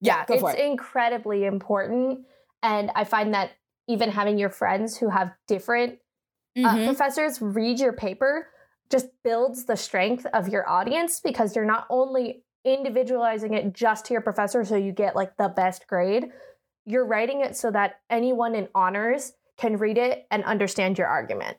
yeah, 0.00 0.24
it's 0.28 0.42
it. 0.42 0.58
incredibly 0.58 1.44
important. 1.44 2.20
And 2.62 2.90
I 2.94 3.04
find 3.04 3.34
that 3.34 3.52
even 3.88 4.10
having 4.10 4.38
your 4.38 4.50
friends 4.50 4.96
who 4.96 5.08
have 5.08 5.32
different 5.46 5.98
uh, 6.56 6.60
mm-hmm. 6.60 6.80
uh, 6.80 6.86
professors 6.86 7.40
read 7.40 7.80
your 7.80 7.92
paper 7.92 8.48
just 8.90 9.08
builds 9.22 9.64
the 9.64 9.76
strength 9.76 10.26
of 10.32 10.48
your 10.48 10.68
audience 10.68 11.20
because 11.20 11.54
you're 11.54 11.64
not 11.64 11.86
only 11.90 12.42
individualizing 12.64 13.54
it 13.54 13.72
just 13.72 14.06
to 14.06 14.14
your 14.14 14.20
professor 14.20 14.64
so 14.64 14.76
you 14.76 14.92
get 14.92 15.14
like 15.14 15.36
the 15.36 15.48
best 15.48 15.86
grade, 15.86 16.30
you're 16.86 17.04
writing 17.04 17.42
it 17.42 17.56
so 17.56 17.70
that 17.70 18.00
anyone 18.10 18.54
in 18.54 18.68
honors 18.74 19.32
can 19.56 19.76
read 19.76 19.98
it 19.98 20.26
and 20.30 20.44
understand 20.44 20.96
your 20.96 21.06
argument. 21.06 21.56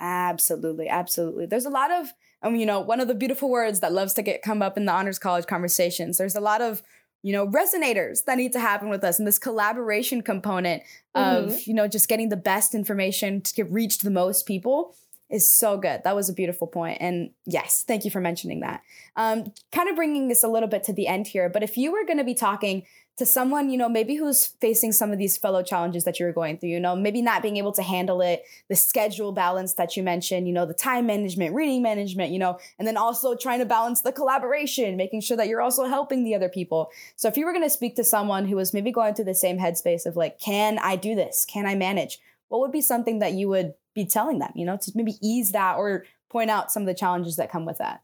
Absolutely, 0.00 0.88
absolutely. 0.88 1.46
There's 1.46 1.66
a 1.66 1.70
lot 1.70 1.90
of, 1.90 2.12
um, 2.42 2.56
you 2.56 2.64
know, 2.64 2.80
one 2.80 3.00
of 3.00 3.08
the 3.08 3.14
beautiful 3.14 3.50
words 3.50 3.80
that 3.80 3.92
loves 3.92 4.14
to 4.14 4.22
get 4.22 4.42
come 4.42 4.62
up 4.62 4.76
in 4.76 4.86
the 4.86 4.92
honors 4.92 5.18
college 5.18 5.46
conversations. 5.46 6.18
There's 6.18 6.36
a 6.36 6.40
lot 6.40 6.62
of 6.62 6.82
you 7.22 7.32
know 7.32 7.46
resonators 7.46 8.24
that 8.24 8.36
need 8.36 8.52
to 8.52 8.60
happen 8.60 8.88
with 8.88 9.04
us 9.04 9.18
and 9.18 9.26
this 9.26 9.38
collaboration 9.38 10.22
component 10.22 10.82
mm-hmm. 11.14 11.50
of 11.50 11.66
you 11.66 11.74
know 11.74 11.86
just 11.88 12.08
getting 12.08 12.28
the 12.28 12.36
best 12.36 12.74
information 12.74 13.40
to 13.42 13.54
get 13.54 13.70
reach 13.70 13.98
the 13.98 14.10
most 14.10 14.46
people 14.46 14.94
is 15.28 15.48
so 15.48 15.76
good. 15.76 16.00
That 16.02 16.16
was 16.16 16.28
a 16.28 16.32
beautiful 16.32 16.66
point. 16.66 16.98
And 17.00 17.30
yes 17.46 17.84
thank 17.86 18.04
you 18.04 18.10
for 18.10 18.20
mentioning 18.20 18.60
that. 18.60 18.82
Um, 19.16 19.52
kind 19.72 19.88
of 19.88 19.96
bringing 19.96 20.28
this 20.28 20.42
a 20.42 20.48
little 20.48 20.68
bit 20.68 20.84
to 20.84 20.92
the 20.92 21.06
end 21.06 21.26
here 21.28 21.48
but 21.48 21.62
if 21.62 21.76
you 21.76 21.92
were 21.92 22.04
going 22.04 22.18
to 22.18 22.24
be 22.24 22.34
talking 22.34 22.84
to 23.20 23.26
someone, 23.26 23.68
you 23.68 23.76
know, 23.76 23.88
maybe 23.88 24.16
who's 24.16 24.46
facing 24.46 24.92
some 24.92 25.12
of 25.12 25.18
these 25.18 25.36
fellow 25.36 25.62
challenges 25.62 26.04
that 26.04 26.18
you're 26.18 26.32
going 26.32 26.56
through, 26.56 26.70
you 26.70 26.80
know, 26.80 26.96
maybe 26.96 27.20
not 27.20 27.42
being 27.42 27.58
able 27.58 27.70
to 27.70 27.82
handle 27.82 28.22
it, 28.22 28.44
the 28.70 28.74
schedule 28.74 29.30
balance 29.30 29.74
that 29.74 29.94
you 29.94 30.02
mentioned, 30.02 30.48
you 30.48 30.54
know, 30.54 30.64
the 30.64 30.72
time 30.72 31.04
management, 31.04 31.54
reading 31.54 31.82
management, 31.82 32.32
you 32.32 32.38
know, 32.38 32.58
and 32.78 32.88
then 32.88 32.96
also 32.96 33.36
trying 33.36 33.58
to 33.58 33.66
balance 33.66 34.00
the 34.00 34.10
collaboration, 34.10 34.96
making 34.96 35.20
sure 35.20 35.36
that 35.36 35.48
you're 35.48 35.60
also 35.60 35.84
helping 35.84 36.24
the 36.24 36.34
other 36.34 36.48
people. 36.48 36.90
So 37.16 37.28
if 37.28 37.36
you 37.36 37.44
were 37.44 37.52
going 37.52 37.62
to 37.62 37.68
speak 37.68 37.94
to 37.96 38.04
someone 38.04 38.48
who 38.48 38.56
was 38.56 38.72
maybe 38.72 38.90
going 38.90 39.12
through 39.12 39.26
the 39.26 39.34
same 39.34 39.58
headspace 39.58 40.06
of 40.06 40.16
like, 40.16 40.40
can 40.40 40.78
I 40.78 40.96
do 40.96 41.14
this? 41.14 41.44
Can 41.44 41.66
I 41.66 41.74
manage? 41.74 42.18
What 42.48 42.62
would 42.62 42.72
be 42.72 42.80
something 42.80 43.18
that 43.18 43.34
you 43.34 43.48
would 43.50 43.74
be 43.94 44.06
telling 44.06 44.38
them, 44.38 44.52
you 44.54 44.64
know, 44.64 44.78
to 44.78 44.92
maybe 44.94 45.16
ease 45.20 45.52
that 45.52 45.76
or 45.76 46.06
point 46.30 46.48
out 46.48 46.72
some 46.72 46.84
of 46.84 46.86
the 46.86 46.94
challenges 46.94 47.36
that 47.36 47.52
come 47.52 47.66
with 47.66 47.76
that? 47.76 48.00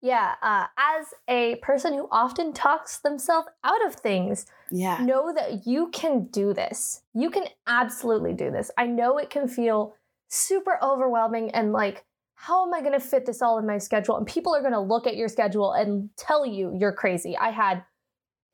Yeah, 0.00 0.34
uh, 0.42 0.66
as 0.78 1.06
a 1.28 1.56
person 1.56 1.92
who 1.92 2.08
often 2.10 2.52
talks 2.52 2.98
themselves 2.98 3.48
out 3.64 3.84
of 3.84 3.94
things, 3.94 4.46
yeah. 4.70 4.98
know 5.02 5.32
that 5.34 5.66
you 5.66 5.88
can 5.88 6.26
do 6.26 6.54
this. 6.54 7.02
You 7.14 7.30
can 7.30 7.44
absolutely 7.66 8.32
do 8.32 8.50
this. 8.50 8.70
I 8.78 8.86
know 8.86 9.18
it 9.18 9.30
can 9.30 9.48
feel 9.48 9.94
super 10.28 10.78
overwhelming 10.82 11.50
and 11.50 11.72
like, 11.72 12.04
how 12.34 12.66
am 12.66 12.74
I 12.74 12.80
going 12.80 12.92
to 12.92 13.00
fit 13.00 13.26
this 13.26 13.42
all 13.42 13.58
in 13.58 13.66
my 13.66 13.78
schedule? 13.78 14.16
And 14.16 14.26
people 14.26 14.54
are 14.54 14.60
going 14.60 14.72
to 14.72 14.80
look 14.80 15.06
at 15.06 15.16
your 15.16 15.28
schedule 15.28 15.72
and 15.72 16.10
tell 16.16 16.44
you 16.44 16.76
you're 16.78 16.92
crazy. 16.92 17.36
I 17.36 17.50
had 17.50 17.82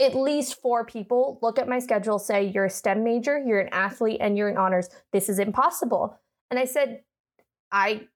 at 0.01 0.15
least 0.15 0.61
four 0.61 0.85
people 0.85 1.39
look 1.43 1.59
at 1.59 1.69
my 1.69 1.79
schedule, 1.79 2.19
say, 2.19 2.45
You're 2.45 2.67
a 2.67 2.71
STEM 2.71 3.05
major, 3.05 3.39
you're 3.39 3.61
an 3.61 3.69
athlete, 3.73 4.19
and 4.21 4.37
you're 4.37 4.49
in 4.49 4.57
honors. 4.57 4.89
This 5.13 5.29
is 5.29 5.39
impossible. 5.39 6.19
And 6.51 6.59
I 6.59 6.65
said, 6.65 7.03
I 7.71 8.09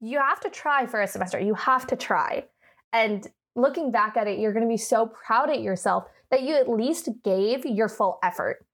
you 0.00 0.18
have 0.18 0.40
to 0.40 0.50
try 0.50 0.86
for 0.86 1.00
a 1.00 1.06
semester. 1.06 1.38
You 1.38 1.54
have 1.54 1.86
to 1.88 1.96
try. 1.96 2.44
And 2.92 3.26
looking 3.54 3.90
back 3.90 4.16
at 4.16 4.26
it, 4.26 4.38
you're 4.38 4.52
going 4.52 4.64
to 4.64 4.68
be 4.68 4.76
so 4.76 5.06
proud 5.06 5.50
at 5.50 5.60
yourself 5.60 6.04
that 6.30 6.42
you 6.42 6.54
at 6.54 6.68
least 6.68 7.08
gave 7.22 7.66
your 7.66 7.88
full 7.88 8.18
effort 8.22 8.64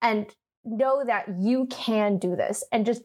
and 0.00 0.34
know 0.64 1.04
that 1.04 1.26
you 1.38 1.66
can 1.66 2.18
do 2.18 2.36
this 2.36 2.64
and 2.72 2.86
just 2.86 3.02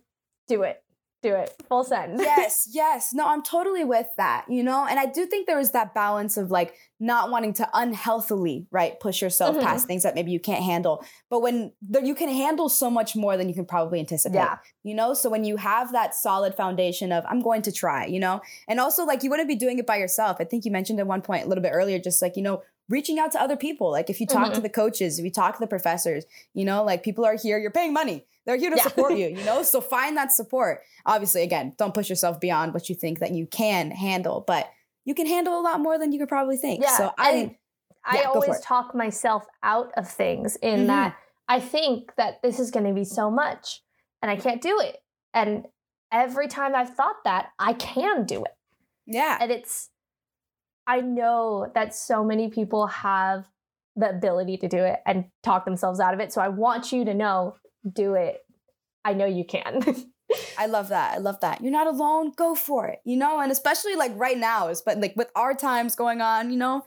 do 0.47 0.63
it. 0.63 0.83
Do 1.25 1.35
it. 1.35 1.51
Full 1.69 1.83
send. 1.83 2.19
yes, 2.19 2.67
yes. 2.71 3.13
No, 3.13 3.27
I'm 3.27 3.41
totally 3.43 3.83
with 3.83 4.07
that, 4.17 4.45
you 4.47 4.63
know? 4.63 4.85
And 4.89 4.99
I 4.99 5.05
do 5.05 5.25
think 5.25 5.47
there 5.47 5.59
is 5.59 5.71
that 5.71 5.93
balance 5.93 6.37
of 6.37 6.51
like 6.51 6.75
not 6.99 7.29
wanting 7.29 7.51
to 7.53 7.67
unhealthily, 7.73 8.67
right, 8.71 8.99
push 8.99 9.21
yourself 9.21 9.55
Mhm. 9.57 9.61
past 9.63 9.87
things 9.87 10.03
that 10.03 10.15
maybe 10.15 10.31
you 10.31 10.39
can't 10.39 10.63
handle. 10.63 11.03
But 11.29 11.41
when 11.41 11.73
the, 11.81 12.01
you 12.01 12.15
can 12.15 12.29
handle 12.29 12.69
so 12.69 12.89
much 12.89 13.15
more 13.15 13.35
than 13.37 13.49
you 13.49 13.55
can 13.55 13.65
probably 13.65 13.99
anticipate, 13.99 14.37
Yeah. 14.37 14.57
you 14.83 14.93
know? 14.95 15.13
So 15.13 15.29
when 15.29 15.43
you 15.43 15.57
have 15.57 15.91
that 15.91 16.15
solid 16.15 16.55
foundation 16.55 17.11
of, 17.11 17.25
I'm 17.27 17.41
going 17.41 17.61
to 17.63 17.71
try, 17.71 18.05
you 18.05 18.19
know? 18.19 18.41
And 18.67 18.79
also, 18.79 19.03
like, 19.05 19.23
you 19.23 19.29
wouldn't 19.29 19.49
be 19.49 19.55
doing 19.55 19.79
it 19.79 19.85
by 19.87 19.97
yourself. 19.97 20.37
I 20.39 20.45
think 20.45 20.63
you 20.63 20.71
mentioned 20.71 20.99
at 20.99 21.07
one 21.07 21.21
point 21.21 21.43
a 21.45 21.47
little 21.47 21.61
bit 21.63 21.71
earlier, 21.73 21.99
just 21.99 22.21
like, 22.21 22.37
you 22.37 22.43
know, 22.43 22.61
reaching 22.89 23.17
out 23.19 23.31
to 23.31 23.41
other 23.41 23.55
people. 23.57 23.91
Like, 23.91 24.09
if 24.09 24.19
you 24.21 24.27
talk 24.27 24.53
to 24.53 24.59
Mhm. 24.59 24.63
the 24.63 24.69
coaches, 24.69 25.17
if 25.19 25.25
you 25.25 25.31
talk 25.31 25.55
to 25.55 25.59
the 25.59 25.67
professors, 25.67 26.25
you 26.53 26.65
know, 26.65 26.83
like, 26.83 27.03
people 27.03 27.25
are 27.25 27.35
here, 27.35 27.57
you're 27.57 27.71
paying 27.71 27.93
money. 27.93 28.25
They're 28.45 28.57
here 28.57 28.69
to 28.69 28.75
Yeah. 28.77 28.83
support 28.83 29.15
you, 29.17 29.27
you 29.37 29.43
know? 29.43 29.63
So 29.63 29.81
find 29.81 30.15
that 30.17 30.31
support. 30.31 30.83
Obviously, 31.05 31.41
again, 31.41 31.73
don't 31.77 31.93
push 31.93 32.09
yourself 32.09 32.39
beyond 32.39 32.73
what 32.73 32.87
you 32.89 32.95
think 32.95 33.19
that 33.19 33.31
you 33.31 33.47
can 33.47 33.91
handle, 33.91 34.41
but 34.45 34.69
you 35.03 35.15
can 35.15 35.25
handle 35.25 35.59
a 35.59 35.61
lot 35.61 35.79
more 35.79 35.97
than 35.97 36.11
you 36.11 36.19
could 36.19 36.29
probably 36.29 36.57
think. 36.57 36.81
Yeah, 36.83 36.97
so 36.97 37.11
I 37.17 37.31
and 37.31 37.55
I 38.03 38.21
Yeah, 38.21 38.27
always 38.27 38.59
talk 38.61 38.93
myself 38.93 39.45
out 39.63 39.91
of 39.97 40.07
things 40.09 40.55
in 40.57 40.81
Mhm. 40.83 40.87
that 40.87 41.15
I 41.47 41.59
think 41.59 42.13
that 42.17 42.41
this 42.43 42.59
is 42.59 42.69
going 42.71 42.85
to 42.85 42.93
be 42.93 43.03
so 43.05 43.31
much 43.31 43.83
and 44.21 44.29
I 44.29 44.35
can't 44.35 44.61
do 44.61 44.79
it. 44.79 45.01
And 45.33 45.67
every 46.11 46.47
time 46.47 46.75
I've 46.75 46.95
thought 46.95 47.23
that, 47.23 47.51
I 47.57 47.73
can 47.73 48.25
do 48.25 48.43
it. 48.43 48.55
yeah. 49.07 49.37
And 49.39 49.51
it's, 49.51 49.89
I 50.87 51.01
know 51.01 51.71
that 51.73 51.95
so 51.95 52.23
many 52.23 52.49
people 52.49 52.87
have 52.87 53.45
the 53.95 54.09
ability 54.09 54.57
to 54.57 54.67
do 54.67 54.83
it 54.83 54.99
and 55.05 55.25
talk 55.43 55.65
themselves 55.65 55.99
out 55.99 56.13
of 56.13 56.19
it. 56.19 56.33
So 56.33 56.41
I 56.41 56.49
want 56.49 56.91
you 56.91 57.05
to 57.05 57.13
know, 57.13 57.55
do 57.91 58.13
it. 58.13 58.39
I 59.03 59.13
know 59.13 59.25
you 59.25 59.45
can. 59.45 59.81
I 60.57 60.65
love 60.65 60.89
that. 60.89 61.13
I 61.13 61.17
love 61.17 61.39
that. 61.41 61.61
You're 61.61 61.71
not 61.71 61.87
alone. 61.87 62.31
Go 62.35 62.55
for 62.55 62.87
it. 62.87 62.99
You 63.05 63.17
know, 63.17 63.39
and 63.39 63.51
especially 63.51 63.95
like 63.95 64.11
right 64.15 64.37
now, 64.37 64.71
but 64.85 64.99
like 64.99 65.13
with 65.15 65.29
our 65.35 65.53
times 65.53 65.95
going 65.95 66.21
on, 66.21 66.51
you 66.51 66.57
know, 66.57 66.83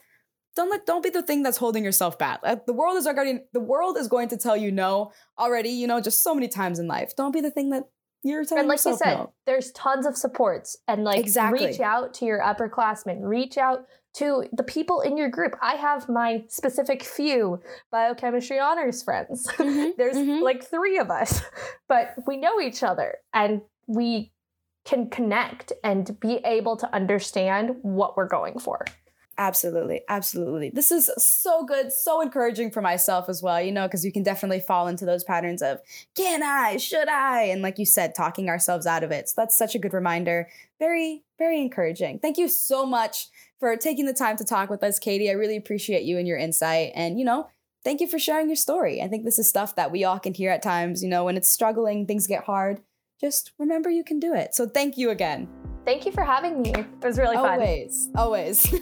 don't 0.56 0.70
let 0.70 0.86
don't 0.86 1.04
be 1.04 1.10
the 1.10 1.22
thing 1.22 1.44
that's 1.44 1.56
holding 1.56 1.84
yourself 1.84 2.18
back. 2.18 2.40
Like, 2.42 2.66
the 2.66 2.72
world 2.72 2.96
is 2.96 3.06
already 3.06 3.40
the 3.52 3.60
world 3.60 3.96
is 3.96 4.08
going 4.08 4.28
to 4.28 4.36
tell 4.36 4.56
you 4.56 4.72
no 4.72 5.12
already. 5.38 5.70
You 5.70 5.86
know, 5.86 6.00
just 6.00 6.22
so 6.22 6.34
many 6.34 6.48
times 6.48 6.80
in 6.80 6.88
life. 6.88 7.14
Don't 7.16 7.32
be 7.32 7.40
the 7.40 7.50
thing 7.50 7.70
that 7.70 7.84
you're 8.22 8.44
telling 8.44 8.60
and 8.60 8.68
like 8.68 8.84
you 8.84 8.96
said, 8.96 9.14
no. 9.14 9.32
there's 9.46 9.70
tons 9.72 10.06
of 10.06 10.16
supports 10.16 10.76
and 10.88 11.04
like 11.04 11.20
Exactly. 11.20 11.66
reach 11.66 11.80
out 11.80 12.14
to 12.14 12.24
your 12.24 12.40
upperclassmen, 12.40 13.20
reach 13.22 13.56
out 13.56 13.86
to 14.14 14.44
the 14.52 14.62
people 14.62 15.00
in 15.00 15.16
your 15.16 15.28
group. 15.28 15.54
I 15.62 15.74
have 15.74 16.08
my 16.08 16.44
specific 16.48 17.02
few 17.04 17.60
biochemistry 17.92 18.58
honors 18.58 19.02
friends. 19.02 19.46
Mhm, 19.56 19.92
there's 19.96 20.16
mhm. 20.16 20.42
like 20.42 20.64
three 20.64 20.98
of 20.98 21.10
us, 21.10 21.42
but 21.88 22.14
we 22.26 22.36
know 22.36 22.60
each 22.60 22.82
other 22.82 23.18
and 23.32 23.62
we 23.86 24.32
can 24.84 25.10
connect 25.10 25.72
and 25.84 26.18
be 26.18 26.36
able 26.44 26.76
to 26.76 26.92
understand 26.94 27.76
what 27.82 28.16
we're 28.16 28.28
going 28.28 28.58
for. 28.58 28.84
Absolutely, 29.40 30.00
absolutely. 30.08 30.70
This 30.70 30.90
is 30.90 31.12
so 31.16 31.64
good, 31.64 31.92
so 31.92 32.20
encouraging 32.20 32.72
for 32.72 32.82
myself 32.82 33.28
as 33.28 33.40
well, 33.40 33.62
you 33.62 33.70
know, 33.70 33.86
because 33.86 34.04
you 34.04 34.10
can 34.10 34.24
definitely 34.24 34.58
fall 34.58 34.88
into 34.88 35.04
those 35.04 35.22
patterns 35.22 35.62
of 35.62 35.78
can 36.16 36.42
I, 36.42 36.76
should 36.76 37.08
I? 37.08 37.42
And 37.44 37.62
like 37.62 37.78
you 37.78 37.86
said, 37.86 38.16
talking 38.16 38.48
ourselves 38.48 38.84
out 38.84 39.04
of 39.04 39.12
it. 39.12 39.28
So 39.28 39.34
that's 39.36 39.56
such 39.56 39.76
a 39.76 39.78
good 39.78 39.94
reminder. 39.94 40.48
Very, 40.80 41.22
very 41.38 41.60
encouraging. 41.60 42.18
Thank 42.18 42.36
you 42.36 42.48
so 42.48 42.84
much 42.84 43.28
for 43.60 43.76
taking 43.76 44.06
the 44.06 44.12
time 44.12 44.36
to 44.38 44.44
talk 44.44 44.70
with 44.70 44.82
us, 44.82 44.98
Katie. 44.98 45.30
I 45.30 45.34
really 45.34 45.56
appreciate 45.56 46.02
you 46.02 46.18
and 46.18 46.26
your 46.26 46.38
insight. 46.38 46.90
And, 46.96 47.16
you 47.16 47.24
know, 47.24 47.48
thank 47.84 48.00
you 48.00 48.08
for 48.08 48.18
sharing 48.18 48.48
your 48.48 48.56
story. 48.56 49.00
I 49.00 49.06
think 49.06 49.24
this 49.24 49.38
is 49.38 49.48
stuff 49.48 49.76
that 49.76 49.92
we 49.92 50.02
all 50.02 50.18
can 50.18 50.34
hear 50.34 50.50
at 50.50 50.62
times, 50.62 51.00
you 51.00 51.08
know, 51.08 51.24
when 51.24 51.36
it's 51.36 51.48
struggling, 51.48 52.06
things 52.06 52.26
get 52.26 52.42
hard. 52.42 52.80
Just 53.20 53.52
remember 53.56 53.88
you 53.88 54.02
can 54.02 54.18
do 54.18 54.34
it. 54.34 54.56
So 54.56 54.66
thank 54.68 54.98
you 54.98 55.10
again. 55.10 55.48
Thank 55.88 56.04
you 56.04 56.12
for 56.12 56.22
having 56.22 56.60
me. 56.60 56.74
It 56.74 57.02
was 57.02 57.16
really 57.16 57.36
fun. 57.36 57.62
Always, 57.62 58.10
always. 58.14 58.66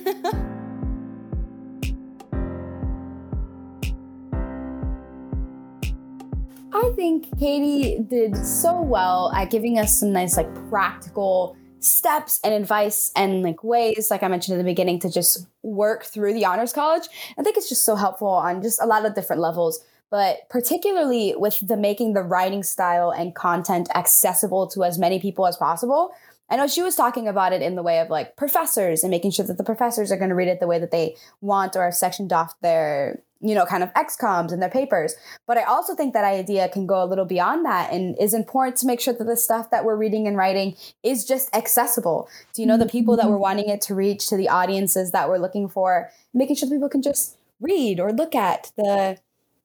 I 6.73 6.93
think 6.97 7.39
Katie 7.39 8.01
did 8.01 8.37
so 8.37 8.83
well 8.83 9.31
at 9.37 9.53
giving 9.53 9.79
us 9.79 9.97
some 9.97 10.13
nice, 10.13 10.37
like, 10.37 10.53
practical 10.69 11.57
steps 11.79 12.41
and 12.43 12.53
advice 12.53 13.13
and 13.15 13.45
like 13.45 13.63
ways, 13.63 14.09
like 14.11 14.25
I 14.25 14.29
mentioned 14.29 14.55
in 14.55 14.59
the 14.59 14.69
beginning, 14.69 14.99
to 14.99 15.09
just 15.09 15.47
work 15.63 16.03
through 16.03 16.35
the 16.35 16.45
honors 16.45 16.73
college. 16.73 17.07
I 17.39 17.45
think 17.45 17.57
it's 17.57 17.69
just 17.69 17.85
so 17.85 17.95
helpful 17.95 18.27
on 18.27 18.63
just 18.63 18.83
a 18.83 18.87
lot 18.87 19.07
of 19.07 19.15
different 19.15 19.41
levels, 19.41 19.79
but 20.11 20.39
particularly 20.51 21.37
with 21.37 21.65
the 21.65 21.77
making 21.77 22.15
the 22.15 22.23
writing 22.23 22.65
style 22.65 23.13
and 23.13 23.33
content 23.33 23.89
accessible 23.95 24.67
to 24.71 24.83
as 24.83 24.99
many 24.99 25.21
people 25.21 25.47
as 25.47 25.57
possible. 25.57 26.11
I 26.49 26.57
know 26.57 26.67
she 26.67 26.83
was 26.83 26.95
talking 26.95 27.27
about 27.27 27.53
it 27.53 27.63
in 27.63 27.75
the 27.75 27.83
way 27.83 28.01
of 28.01 28.11
like 28.11 28.37
professors 28.37 29.03
and 29.03 29.11
making 29.11 29.33
sure 29.33 29.47
that 29.47 29.59
the 29.59 29.65
professors 29.65 30.13
are 30.13 30.17
going 30.17 30.29
to 30.29 30.35
read 30.35 30.49
it 30.49 30.61
the 30.61 30.67
way 30.67 30.79
that 30.79 30.91
they 30.91 31.17
want 31.41 31.75
or 31.77 31.83
are 31.83 31.93
sectioned 31.93 32.33
off 32.33 32.55
their, 32.61 33.21
you 33.41 33.55
know, 33.55 33.67
kind 33.67 33.83
of 33.83 33.93
XComs 33.95 34.53
and 34.53 34.63
their 34.63 34.71
papers. 34.71 35.15
But 35.47 35.59
I 35.59 35.65
also 35.65 35.97
think 35.97 36.15
that 36.15 36.25
idea 36.25 36.69
can 36.69 36.87
go 36.87 37.03
a 37.03 37.07
little 37.07 37.25
beyond 37.25 37.65
that 37.65 37.93
and 37.93 38.17
is 38.21 38.33
important 38.33 38.77
to 38.79 38.87
make 38.87 39.01
sure 39.01 39.15
that 39.15 39.25
the 39.25 39.37
stuff 39.37 39.71
that 39.71 39.85
we're 39.85 39.97
reading 39.97 40.29
and 40.29 40.37
writing 40.37 40.77
is 41.03 41.25
just 41.25 41.55
accessible. 41.55 42.29
To, 42.55 42.63
you 42.63 42.67
know, 42.67 42.79
the 42.79 42.87
people 42.87 43.17
that 43.17 43.23
mm-hmm. 43.23 43.33
we're 43.33 43.39
wanting 43.39 43.69
it 43.69 43.81
to 43.83 43.95
reach, 43.95 44.29
to 44.29 44.37
the 44.37 44.49
audiences 44.49 45.11
that 45.11 45.29
we're 45.29 45.39
looking 45.39 45.69
for, 45.69 46.11
making 46.33 46.57
sure 46.57 46.69
people 46.69 46.89
can 46.89 47.03
just 47.03 47.37
read 47.61 47.99
or 47.99 48.13
look 48.13 48.35
at 48.35 48.71
the 48.77 49.19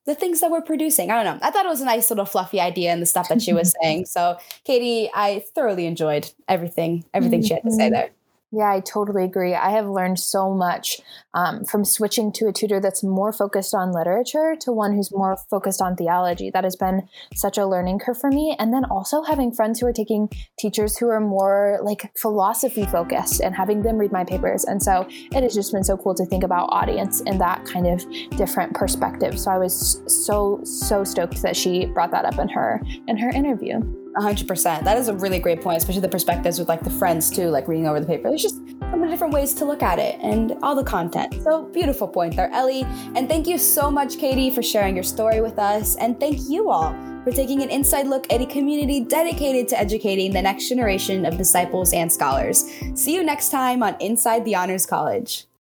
the 0.06 0.16
things 0.16 0.40
that 0.42 0.50
we're 0.52 0.62
producing. 0.62 1.12
I 1.12 1.24
don't 1.24 1.26
know. 1.40 1.48
I 1.48 1.52
thought 1.52 1.66
it 1.66 1.70
was 1.70 1.82
a 1.82 1.86
nice 1.86 2.10
little 2.10 2.26
fluffy 2.26 2.60
idea 2.60 2.92
and 2.92 3.02
the 3.02 3.06
stuff 3.06 3.30
that 3.30 3.42
she 3.42 3.54
was 3.54 3.74
saying. 3.82 4.06
So, 4.06 4.38
Katie, 4.64 5.10
I 5.14 5.44
thoroughly 5.54 5.86
enjoyed 5.86 6.32
everything, 6.48 7.06
everything 7.14 7.42
she 7.44 7.54
had 7.54 7.64
to 7.64 7.72
say 7.72 7.90
Mhm. 7.90 7.92
there. 7.92 8.10
Yeah, 8.54 8.70
I 8.70 8.82
totally 8.82 9.24
agree. 9.24 9.56
I 9.56 9.70
have 9.70 9.88
learned 9.88 10.20
so 10.20 10.54
much 10.54 11.00
um, 11.34 11.64
from 11.64 11.86
switching 11.86 12.34
to 12.34 12.48
a 12.48 12.52
tutor 12.52 12.82
that's 12.82 13.02
more 13.02 13.32
focused 13.32 13.74
on 13.74 13.94
literature 13.94 14.58
to 14.60 14.74
one 14.74 14.94
who's 14.94 15.10
more 15.10 15.38
focused 15.50 15.82
on 15.82 15.96
theology. 15.96 16.50
That 16.50 16.66
has 16.66 16.76
been 16.76 17.08
such 17.34 17.58
a 17.58 17.66
learning 17.66 18.00
curve 18.00 18.20
for 18.20 18.30
me. 18.30 18.54
And 18.60 18.74
then 18.74 18.84
also 18.84 19.24
having 19.24 19.54
friends 19.54 19.80
who 19.80 19.88
are 19.88 19.94
taking 19.94 20.28
teachers 20.60 20.98
who 20.98 21.08
are 21.08 21.22
more 21.22 21.80
like 21.82 22.12
philosophy 22.18 22.86
focused 22.86 23.40
and 23.40 23.56
having 23.56 23.84
them 23.84 23.98
read 23.98 24.12
my 24.12 24.26
papers. 24.26 24.66
And 24.66 24.84
so 24.84 25.08
it 25.10 25.44
has 25.44 25.54
just 25.54 25.72
been 25.72 25.86
so 25.86 25.96
cool 25.96 26.16
to 26.16 26.26
think 26.26 26.44
about 26.44 26.68
audience 26.74 27.22
in 27.22 27.38
that 27.38 27.64
kind 27.64 27.88
of 27.88 28.06
different 28.36 28.74
perspective. 28.74 29.40
So 29.40 29.50
I 29.50 29.60
was 29.60 30.04
so, 30.08 30.60
so 30.66 31.06
stoked 31.06 31.42
that 31.42 31.56
she 31.56 31.86
brought 31.86 32.12
that 32.12 32.26
up 32.26 32.38
in 32.38 32.50
her 32.50 32.82
in 33.08 33.16
her 33.18 33.30
interview. 33.30 33.80
A 34.18 34.22
hundred 34.22 34.48
percent. 34.48 34.84
That 34.84 34.98
is 34.98 35.08
a 35.08 35.14
really 35.14 35.40
great 35.40 35.62
point, 35.62 35.78
especially 35.78 36.02
the 36.02 36.10
perspectives 36.10 36.60
with 36.60 36.68
like 36.68 36.84
the 36.84 36.90
friends 36.90 37.30
too, 37.30 37.48
like 37.48 37.68
reading 37.68 37.88
over 37.88 38.00
the 38.00 38.06
paper. 38.06 38.30
There's 38.30 38.42
just 38.42 38.56
so 38.58 38.98
many 38.98 39.10
different 39.10 39.34
ways 39.34 39.54
to 39.56 39.66
look 39.66 39.82
at 39.82 40.00
it 40.00 40.20
and 40.22 40.58
all 40.62 40.76
the 40.76 40.84
content. 40.84 41.34
So 41.44 41.64
beautiful 41.64 42.08
point 42.08 42.36
there, 42.36 42.52
Ellie. 42.52 42.84
And 43.16 43.30
thank 43.30 43.48
you 43.48 43.58
so 43.58 43.90
much, 43.90 44.18
Katie, 44.18 44.52
for 44.52 44.62
sharing 44.62 44.96
your 44.96 45.04
story 45.04 45.40
with 45.40 45.58
us. 45.58 45.96
And 45.96 46.20
thank 46.20 46.50
you 46.50 46.70
all 46.70 46.94
for 47.24 47.32
taking 47.32 47.62
an 47.62 47.70
inside 47.70 48.08
look 48.08 48.32
at 48.34 48.42
a 48.42 48.46
community 48.46 49.00
dedicated 49.00 49.68
to 49.70 49.80
educating 49.80 50.34
the 50.34 50.42
next 50.42 50.68
generation 50.68 51.26
of 51.26 51.38
disciples 51.38 51.94
and 51.94 52.12
scholars. 52.12 52.66
See 52.96 53.14
you 53.14 53.24
next 53.24 53.50
time 53.50 53.82
on 53.82 53.96
Inside 54.02 54.44
the 54.44 54.56
Honors 54.56 54.86
College. 54.86 55.46